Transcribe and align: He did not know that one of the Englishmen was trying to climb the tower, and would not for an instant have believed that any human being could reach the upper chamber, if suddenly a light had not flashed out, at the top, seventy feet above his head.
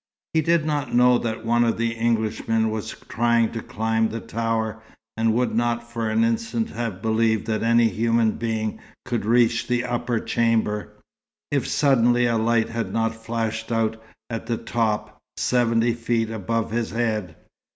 He 0.33 0.41
did 0.41 0.65
not 0.65 0.95
know 0.95 1.19
that 1.19 1.45
one 1.45 1.63
of 1.63 1.77
the 1.77 1.95
Englishmen 1.95 2.71
was 2.71 2.95
trying 3.07 3.51
to 3.51 3.61
climb 3.61 4.09
the 4.09 4.19
tower, 4.19 4.81
and 5.15 5.31
would 5.35 5.53
not 5.53 5.91
for 5.91 6.09
an 6.09 6.23
instant 6.23 6.71
have 6.71 7.03
believed 7.03 7.45
that 7.45 7.61
any 7.61 7.87
human 7.87 8.31
being 8.31 8.79
could 9.05 9.25
reach 9.25 9.67
the 9.67 9.83
upper 9.83 10.19
chamber, 10.19 10.89
if 11.51 11.67
suddenly 11.67 12.25
a 12.25 12.39
light 12.39 12.69
had 12.69 12.91
not 12.91 13.13
flashed 13.13 13.71
out, 13.71 14.01
at 14.27 14.47
the 14.47 14.57
top, 14.57 15.19
seventy 15.37 15.93
feet 15.93 16.31
above 16.31 16.71
his 16.71 16.89
head. 16.89 17.35